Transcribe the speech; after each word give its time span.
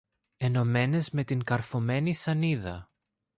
ενωμένες 0.37 1.09
με 1.11 1.23
την 1.23 1.43
καρφωμένη 1.43 2.13
σανίδα. 2.13 2.91